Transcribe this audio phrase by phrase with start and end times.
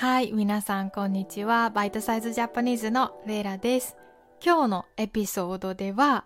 [0.00, 1.68] はい、皆さんこんにちは。
[1.68, 3.98] バイトサイズジャパニーズのレイラです。
[4.42, 6.24] 今日のエピソードでは、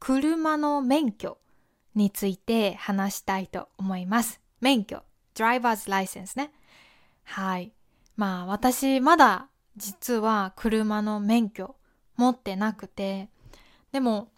[0.00, 1.38] 車の免許
[1.94, 4.40] について話したいと思います。
[4.60, 5.04] 免許、
[5.36, 6.50] driver's license ね。
[7.22, 7.72] はい。
[8.16, 9.46] まあ私まだ
[9.76, 11.76] 実は車の免許
[12.16, 13.28] 持ってなくて、
[13.92, 14.32] でも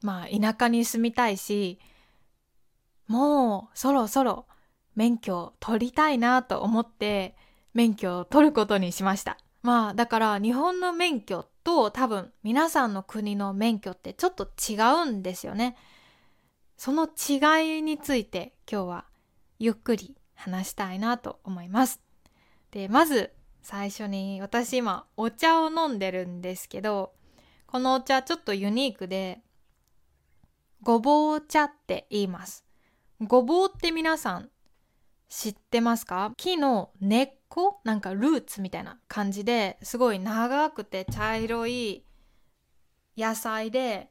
[0.00, 1.78] まあ田舎に住みたいし、
[3.06, 4.46] もうそろそろ
[4.96, 7.36] 免許取りたいなと思って
[7.74, 9.36] 免許を取ることにしました。
[9.62, 15.76] まあだから日本の免許と多分皆さんの国の免許ってちょっと違うんですよね。
[16.76, 19.04] その違いについて今日は
[19.58, 22.00] ゆっくり話したいなと思います。
[22.70, 23.32] で、まず
[23.62, 27.12] 最初に私今お茶を飲んでるんですけど、
[27.66, 29.40] このお茶ちょっとユニークで、
[30.82, 32.64] ごぼう茶って言います。
[33.20, 34.50] ごぼうって皆さん
[35.28, 36.32] 知ってますか？
[36.36, 42.04] 木の根っこうなんかルーツみたいな感じですごい長くて茶色い
[43.16, 44.10] 野菜で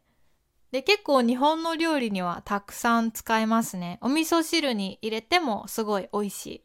[0.71, 6.63] で結構日本の料理にはたくさん使えますねお味噌汁に入れてもすごい美味しい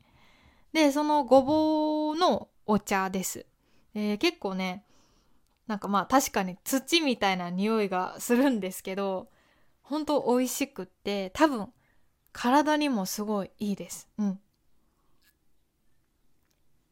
[0.73, 3.45] でそのごぼうのお茶です、
[3.95, 4.84] え、結構ね
[5.67, 9.31] なんかまあ確かに土みたいな匂いがするんですけど
[9.83, 11.73] ほんと美味しくって多分
[12.31, 14.09] 体にもすごいいいです。
[14.17, 14.41] うん。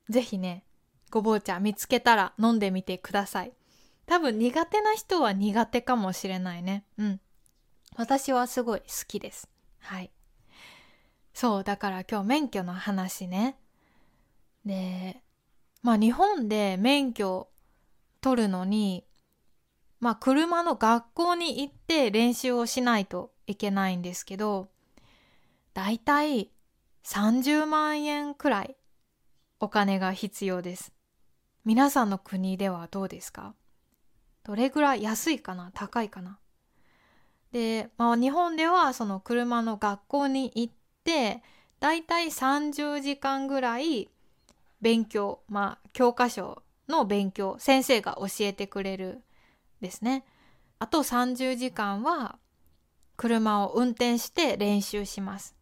[0.09, 0.65] ぜひね、
[1.11, 3.53] ごぼう茶見つけたら飲んでみてください。
[4.07, 6.85] 多分苦手な人は苦手かもしれないね。
[6.99, 7.21] うん。
[7.97, 9.49] 私はすごい好きです。
[9.81, 10.11] はい。
[11.35, 13.59] そう、だから今日免許の話ね。
[14.65, 15.23] で、
[15.83, 17.49] まあ日本で免許
[18.21, 19.07] 取るのに、
[20.01, 24.69] まあ車の学校に行って練習をしないといけないんですけど、
[25.75, 26.51] だいたい
[27.05, 28.77] 30万円くらい
[29.59, 30.93] お金が必要です。
[31.65, 33.55] 皆さんの国ではどうですか？
[34.45, 35.71] どれぐらい安いかな？
[35.73, 36.39] 高いかな？
[37.53, 40.73] で、まあ、日本ではその車の学校に行っ
[41.05, 41.43] て
[41.81, 44.11] だいたい30時間ぐらい
[44.83, 49.23] 勉強まあ教科書の勉強先生が教えてくれる
[49.81, 50.25] ですね。
[50.79, 52.39] あと30時間は
[53.17, 55.57] 車を運転して練習します。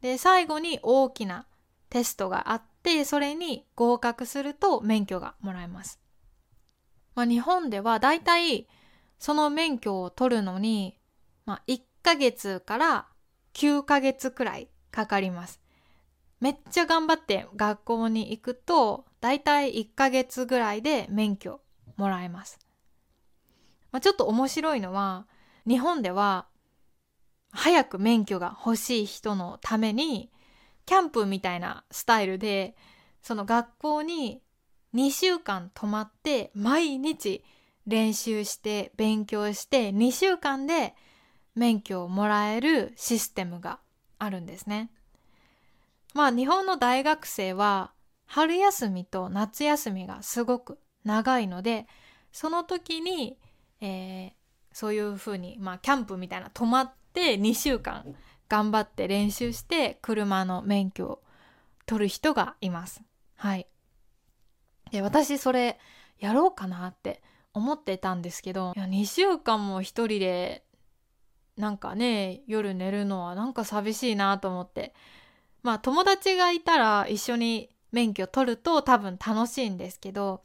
[0.00, 1.46] で最後に大きな
[1.90, 6.00] テストがあってそれに合格すると免許がもらえます。
[7.14, 8.68] まあ、日本ではだいたい
[9.18, 10.98] その免許を取るのに、
[11.44, 13.08] まあ、1ヶ月から
[13.54, 15.60] 9ヶ月くらいかかります。
[16.40, 21.60] めっちゃ頑張って学校に行くとだいたい1ヶ月ぐらいで免許
[21.96, 22.58] もらえます。
[23.92, 25.26] まあ、ちょっと面白いのは
[25.66, 26.46] 日本では
[27.52, 30.30] 早く免許が欲しい人のために
[30.90, 32.74] キャンプみたいなスタイルで
[33.22, 34.42] その学校に
[34.92, 37.44] 2週間泊まって毎日
[37.86, 40.96] 練習して勉強して2週間で
[41.54, 43.78] 免許をもらえるシステムが
[44.18, 44.90] あるんですね。
[46.12, 47.92] まあ日本の大学生は
[48.26, 51.86] 春休みと夏休みがすごく長いので
[52.32, 53.38] その時に、
[53.80, 54.30] えー、
[54.72, 58.16] そういうふうに、まあ、キャンプみたいな泊まって2週間
[58.50, 61.22] 頑張って練習して車の免許を
[61.86, 63.00] 取る人がいます。
[63.36, 63.66] はい。
[64.90, 65.78] で、私それ
[66.18, 67.22] やろうかなって
[67.54, 70.64] 思ってたんですけど、いや2週間も一人で
[71.56, 74.92] なんかね、夜寝るのはなんか寂しいなと思って。
[75.62, 80.42] まあ友達がいたら一緒に免許取ると多分楽しいんですけど、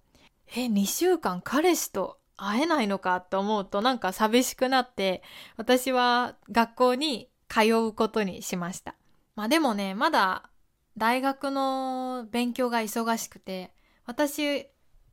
[0.55, 5.23] え、2週間彼氏と会えないのかと思うとなんか寂しくなって
[5.57, 8.95] 私は学校に通うことにしました。
[9.37, 10.49] まあでもねまだ
[10.97, 13.71] 大学の勉強が忙しくて
[14.05, 14.67] 私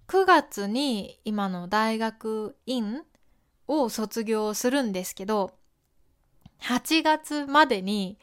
[0.08, 3.02] 9月に今の大学院
[3.68, 5.52] を卒業するんですけど
[6.62, 8.18] 8月までに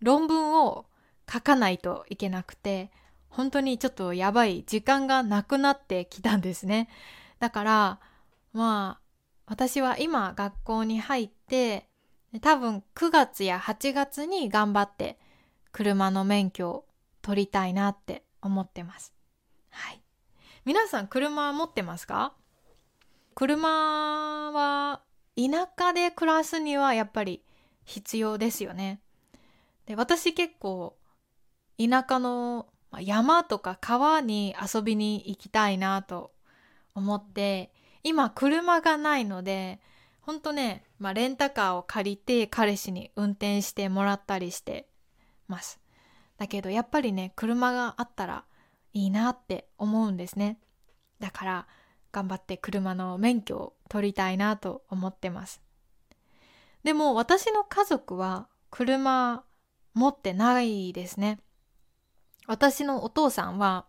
[0.00, 0.86] 論文を
[1.30, 2.90] 書かないといけなくて
[3.28, 6.88] 本当にちょっとやばい時間がなくなってきたんですね。
[7.38, 8.00] だから
[8.54, 9.08] まあ
[9.46, 11.87] 私は今学校に入って
[12.40, 15.18] 多分9月や8月に頑張って
[15.72, 16.84] 車の免許を
[17.22, 19.14] 取りたいなって思ってます。
[19.70, 20.02] はい。
[20.64, 22.34] 皆さん車持ってますか？
[23.34, 25.00] 車は
[25.36, 27.42] 田舎で暮らすにはやっぱり
[27.84, 29.00] 必要ですよね。
[29.86, 30.96] で私結構
[31.78, 32.66] 田舎の
[33.00, 36.32] 山とか川に遊びに行きたいなと
[36.94, 37.72] 思って
[38.02, 39.80] 今車がないので
[40.28, 44.86] ほんとね、まあ、レンタカーを借りて彼氏に運転してもらったりして
[45.46, 45.80] ます。
[46.36, 48.44] だけどやっぱりね車があったら
[48.92, 50.58] いいなって思うんですね。
[51.18, 51.66] だから
[52.12, 55.62] 頑張って車の免許を取りたいなと思ってます。
[56.84, 59.44] でも私の家族は車
[59.94, 61.40] 持ってないですね。
[62.46, 63.86] 私のお父さんは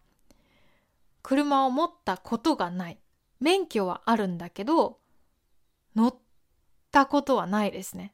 [1.21, 2.97] 車を持ったことがない。
[3.41, 4.99] 免許はあるんだけど
[5.97, 6.15] 乗っ
[6.91, 8.13] たことはないですね。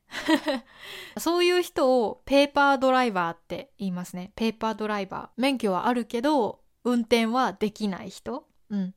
[1.18, 4.32] そういう人をペーパードライバーって言いますね。
[4.36, 5.42] ペーパードライバー。
[5.42, 8.48] 免許はあるけど運転はできない人。
[8.70, 8.96] うん。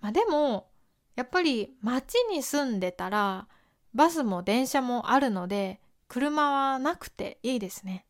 [0.00, 0.70] まあでも
[1.14, 3.48] やっぱり街に住んでたら
[3.94, 8.06] バスも電車もあるので車はなくていいですね。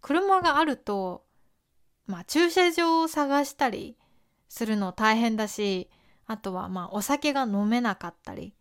[0.00, 1.24] 車があると
[2.06, 3.96] まあ駐車場を探したり
[4.48, 5.88] するの大変だし
[6.26, 8.54] あとはまあお酒が飲めなかったり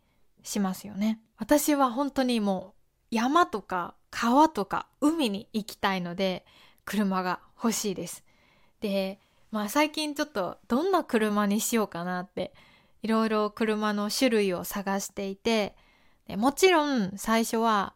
[0.43, 1.19] しますよね。
[1.37, 2.73] 私は本当にも
[3.11, 6.45] う山とか川とか海に行きたいので
[6.85, 8.23] 車が欲しいです。
[8.79, 9.19] で
[9.51, 12.53] まあ最近ちょっとどんな車にしようかなって
[13.01, 15.75] いろいろ車の種類を探していて
[16.27, 17.93] でもちろん最初は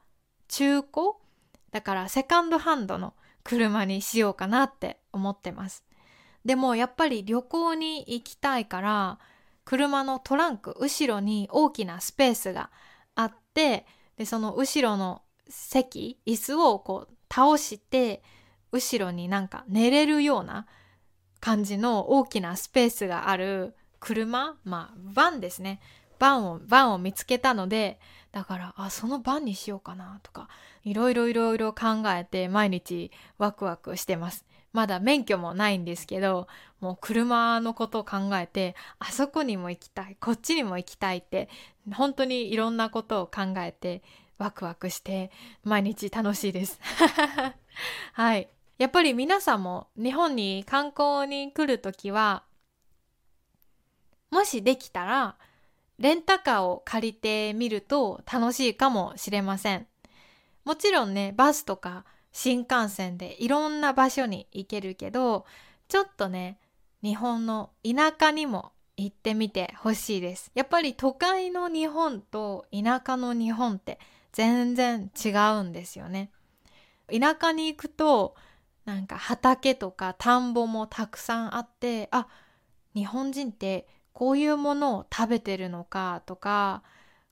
[0.48, 0.88] 中古
[1.72, 3.14] だからセカンドハンドの
[3.44, 5.84] 車にしようかなって思ってます。
[6.44, 9.20] でもやっぱり旅行に行きたいから
[9.66, 12.70] 車のトランク後ろに大きなスペースが
[13.16, 13.86] あって
[14.18, 18.24] でその後ろの席椅子をこう倒して
[18.72, 20.68] 後ろになんか寝れるような
[21.40, 25.82] 感じの大きなスペースがある車まあバンですね。
[26.18, 28.00] バンをバンを見つけたので
[28.32, 30.48] だからあそのバンにしようかなとか
[30.84, 34.46] いろいろいろいろ考えて毎日ワクワクしてます。
[34.76, 36.48] まだ免許もないんですけど
[36.82, 41.48] もう車のことを考えてあそこにも行きたいこっちにも行きたいって
[41.94, 44.04] 本当にいろんなことを考えて
[44.38, 45.32] ワクワクして
[45.64, 46.78] 毎日楽しいです。
[48.12, 48.50] はい。
[48.78, 52.44] やっぱり皆さんも日本に観光に来る時は
[54.30, 55.38] もしできたら
[56.00, 59.88] レンタカーを借りてみると楽しいかもしれません。
[60.66, 62.04] もちろんねバスとか
[62.38, 65.46] 新幹線でいろんな場所に行けるけど
[65.88, 66.60] ちょっとね
[67.02, 70.52] 日本の田舎にも行ってみてほしいです。
[70.54, 74.00] やっぱり都会の日本と田舎の日本って
[74.34, 76.30] 全然違うんですよね。
[77.08, 78.36] 田舎に行くと
[78.84, 82.28] なんか畑とか田んぼもたくさんあってあ
[82.94, 86.84] 日本人ってこういうものを食べてるのかとか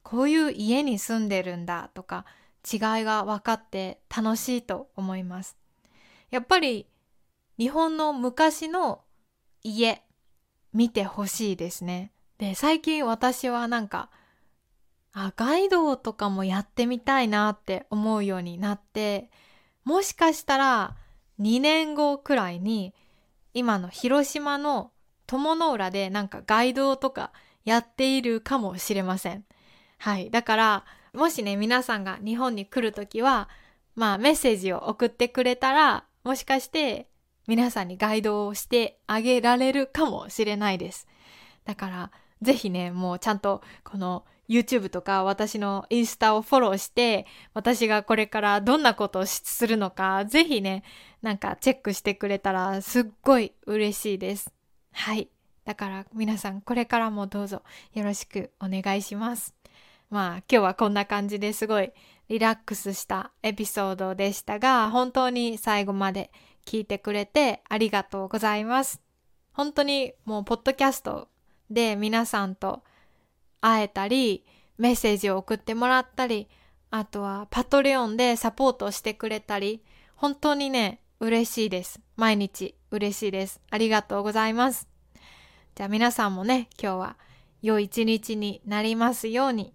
[0.01, 2.23] こういう家に住んでるんだとか
[2.71, 5.57] 違いが分かって楽しいと思います。
[6.31, 6.87] やっぱり
[7.57, 9.01] 日本の昔の
[9.63, 10.03] 家
[10.73, 12.11] 見てほしいですね。
[12.37, 14.09] で最近私はなんか
[15.13, 19.29] あガイドとかもやってみたいなって思うようになって
[19.83, 20.95] もしかしたら
[21.37, 22.93] 2年後くらいに
[23.53, 24.91] 今の広島の
[25.27, 27.31] 友の浦でなんかガイドとか
[27.63, 29.45] やっているかもしれません。
[29.99, 30.29] はい。
[30.31, 33.49] だからもしね、皆さんが日本に来るときは、
[33.95, 37.07] まあメッセージを送ってくれたら、もしかして
[37.47, 41.07] 皆さんにガイドをしてあげられるかもしれないです。
[41.65, 42.11] だから、
[42.41, 50.83] ぜひね、もうちゃんとこの YouTube とか私のインスタをフォローして、私がこれからどんなことをするのか、ぜひね、
[51.21, 54.51] なんかチェックしてくれたらすっごい嬉しいです。
[54.91, 55.29] はい。
[55.65, 59.55] だから皆さんこれからもどうぞよろしくお願いします。
[60.13, 61.91] まあ今日はこんな感じですごい
[62.29, 66.29] リラックスしたエピソードでしたが、本当に最後まで
[66.67, 69.01] 聞いてくれてありがとうございます。
[69.53, 71.29] 本当にもうポッドキャスト
[71.71, 72.83] で皆さんと
[73.59, 74.45] 会えたり、
[74.77, 76.47] メッセージを送ってもらったり、
[76.91, 79.81] あとはパトレオンでサポートしてくれたり、
[80.15, 81.99] 本当にね、嬉しいです。
[82.17, 83.59] 毎日嬉しいです。
[83.71, 84.87] ありがとうございます。
[85.73, 87.17] じゃあ皆さんもね、今日は
[87.63, 89.73] 良い一日になりますように。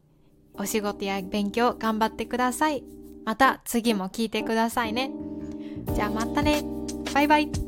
[0.59, 2.83] お仕事や勉強頑張ってください。
[3.25, 5.11] また次も聞いてくださいね。
[5.95, 6.62] じゃあまたね。
[7.15, 7.68] バイバイ。